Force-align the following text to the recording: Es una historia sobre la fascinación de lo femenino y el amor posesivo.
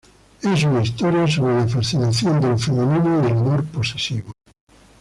Es 0.41 0.63
una 0.63 0.81
historia 0.81 1.27
sobre 1.27 1.53
la 1.59 1.67
fascinación 1.67 2.41
de 2.41 2.47
lo 2.47 2.57
femenino 2.57 3.21
y 3.23 3.27
el 3.29 3.37
amor 3.37 3.63
posesivo. 3.65 4.31